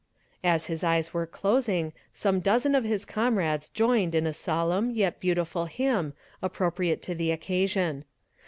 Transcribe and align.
As 0.43 0.65
his 0.65 0.83
eyes 0.83 1.13
were 1.13 1.27
closing, 1.27 1.93
some 2.11 2.39
dozen 2.39 2.73
of 2.73 2.83
his 2.83 3.05
comrades 3.05 3.69
joined 3.69 4.15
in 4.15 4.25
a 4.25 4.33
solemn, 4.33 4.89
yet 4.89 5.19
beautiful 5.19 5.65
hymn, 5.65 6.13
appropriate 6.41 7.03
to 7.03 7.13
the 7.13 7.31
occasion. 7.31 8.05